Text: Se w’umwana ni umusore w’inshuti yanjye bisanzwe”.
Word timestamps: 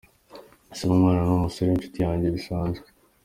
Se 0.77 0.83
w’umwana 0.87 1.21
ni 1.25 1.33
umusore 1.39 1.67
w’inshuti 1.69 1.99
yanjye 2.05 2.27
bisanzwe”. 2.35 2.87